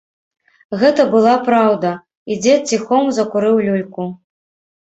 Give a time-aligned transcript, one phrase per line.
[0.83, 1.91] Гэта была праўда,
[2.31, 4.09] і дзед ціхом закурыў люльку.